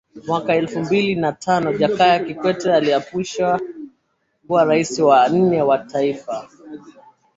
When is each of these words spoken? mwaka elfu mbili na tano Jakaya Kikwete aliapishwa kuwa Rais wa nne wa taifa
mwaka 0.27 0.55
elfu 0.55 0.79
mbili 0.79 1.15
na 1.15 1.31
tano 1.33 1.73
Jakaya 1.73 2.19
Kikwete 2.25 2.73
aliapishwa 2.73 3.61
kuwa 4.47 4.63
Rais 4.65 4.99
wa 4.99 5.29
nne 5.29 5.61
wa 5.61 5.77
taifa 5.77 6.49